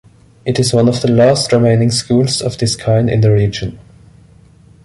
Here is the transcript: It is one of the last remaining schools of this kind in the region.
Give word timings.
It 0.47 0.57
is 0.57 0.73
one 0.73 0.89
of 0.89 0.99
the 1.03 1.11
last 1.11 1.51
remaining 1.51 1.91
schools 1.91 2.41
of 2.41 2.57
this 2.57 2.75
kind 2.75 3.07
in 3.07 3.21
the 3.21 3.31
region. 3.31 3.77